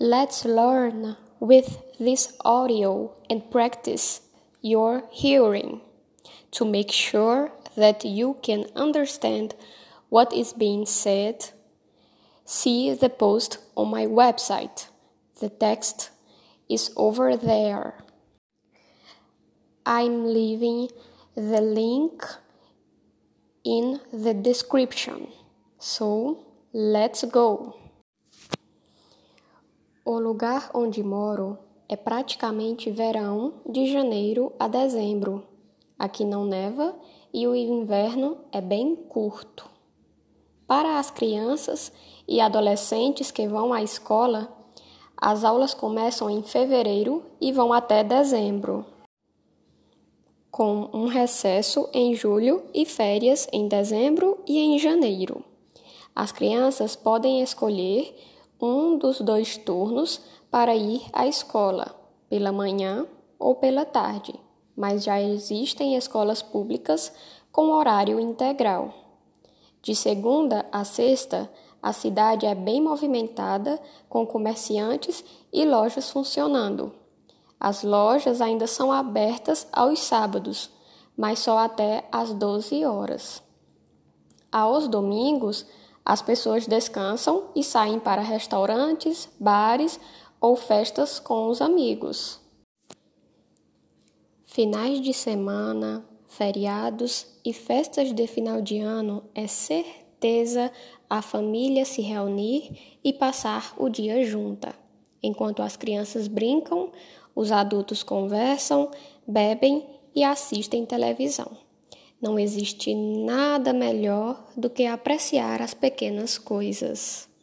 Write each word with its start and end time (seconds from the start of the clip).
Let's 0.00 0.44
learn 0.44 1.16
with 1.38 1.78
this 2.00 2.32
audio 2.44 3.14
and 3.30 3.48
practice 3.48 4.22
your 4.60 5.04
hearing 5.12 5.82
to 6.50 6.64
make 6.64 6.90
sure 6.90 7.52
that 7.76 8.04
you 8.04 8.36
can 8.42 8.66
understand 8.74 9.54
what 10.08 10.32
is 10.32 10.52
being 10.52 10.84
said. 10.84 11.50
See 12.44 12.92
the 12.92 13.08
post 13.08 13.58
on 13.76 13.88
my 13.88 14.06
website. 14.06 14.88
The 15.38 15.48
text 15.48 16.10
is 16.68 16.90
over 16.96 17.36
there. 17.36 18.02
I'm 19.86 20.26
leaving 20.26 20.88
the 21.36 21.60
link 21.60 22.24
in 23.62 24.00
the 24.12 24.34
description. 24.34 25.28
So, 25.78 26.46
let's 26.72 27.22
go! 27.24 27.83
O 30.06 30.18
lugar 30.18 30.70
onde 30.74 31.02
moro 31.02 31.56
é 31.88 31.96
praticamente 31.96 32.90
verão 32.90 33.54
de 33.66 33.90
janeiro 33.90 34.52
a 34.58 34.68
dezembro. 34.68 35.42
Aqui 35.98 36.26
não 36.26 36.44
neva 36.44 36.94
e 37.32 37.46
o 37.46 37.54
inverno 37.54 38.36
é 38.52 38.60
bem 38.60 38.94
curto. 38.94 39.66
Para 40.66 40.98
as 40.98 41.10
crianças 41.10 41.90
e 42.28 42.38
adolescentes 42.38 43.30
que 43.30 43.48
vão 43.48 43.72
à 43.72 43.82
escola, 43.82 44.54
as 45.16 45.42
aulas 45.42 45.72
começam 45.72 46.28
em 46.28 46.42
fevereiro 46.42 47.24
e 47.40 47.50
vão 47.50 47.72
até 47.72 48.04
dezembro, 48.04 48.84
com 50.50 50.90
um 50.92 51.06
recesso 51.06 51.88
em 51.94 52.14
julho 52.14 52.62
e 52.74 52.84
férias 52.84 53.48
em 53.50 53.66
dezembro 53.68 54.38
e 54.46 54.58
em 54.58 54.78
janeiro. 54.78 55.42
As 56.14 56.30
crianças 56.30 56.94
podem 56.94 57.40
escolher 57.42 58.14
um 58.60 58.96
dos 58.96 59.20
dois 59.20 59.56
turnos 59.56 60.20
para 60.50 60.74
ir 60.74 61.02
à 61.12 61.26
escola, 61.26 61.94
pela 62.28 62.52
manhã 62.52 63.06
ou 63.38 63.54
pela 63.54 63.84
tarde, 63.84 64.34
mas 64.76 65.04
já 65.04 65.20
existem 65.20 65.96
escolas 65.96 66.42
públicas 66.42 67.12
com 67.50 67.70
horário 67.70 68.18
integral. 68.18 68.92
De 69.82 69.94
segunda 69.94 70.64
a 70.72 70.82
sexta, 70.84 71.50
a 71.82 71.92
cidade 71.92 72.46
é 72.46 72.54
bem 72.54 72.80
movimentada, 72.80 73.78
com 74.08 74.26
comerciantes 74.26 75.22
e 75.52 75.66
lojas 75.66 76.10
funcionando. 76.10 76.92
As 77.60 77.82
lojas 77.82 78.40
ainda 78.40 78.66
são 78.66 78.90
abertas 78.90 79.68
aos 79.70 80.00
sábados, 80.00 80.70
mas 81.16 81.40
só 81.40 81.58
até 81.58 82.08
às 82.10 82.32
12 82.32 82.84
horas. 82.84 83.42
Aos 84.50 84.88
domingos, 84.88 85.66
as 86.04 86.20
pessoas 86.20 86.66
descansam 86.66 87.50
e 87.56 87.64
saem 87.64 87.98
para 87.98 88.20
restaurantes, 88.20 89.28
bares 89.40 89.98
ou 90.40 90.54
festas 90.54 91.18
com 91.18 91.48
os 91.48 91.62
amigos. 91.62 92.40
Finais 94.44 95.00
de 95.00 95.14
semana, 95.14 96.04
feriados 96.28 97.26
e 97.44 97.52
festas 97.52 98.12
de 98.12 98.26
final 98.26 98.60
de 98.60 98.78
ano 98.78 99.24
é 99.34 99.46
certeza 99.46 100.70
a 101.08 101.22
família 101.22 101.84
se 101.84 102.02
reunir 102.02 102.98
e 103.02 103.12
passar 103.12 103.74
o 103.76 103.88
dia 103.88 104.24
junta. 104.24 104.74
Enquanto 105.22 105.62
as 105.62 105.76
crianças 105.76 106.28
brincam, 106.28 106.92
os 107.34 107.50
adultos 107.50 108.02
conversam, 108.02 108.90
bebem 109.26 109.86
e 110.14 110.22
assistem 110.22 110.84
televisão. 110.84 111.64
Não 112.24 112.38
existe 112.38 112.94
nada 112.94 113.70
melhor 113.70 114.42
do 114.56 114.70
que 114.70 114.86
apreciar 114.86 115.60
as 115.60 115.74
pequenas 115.74 116.38
coisas. 116.38 117.28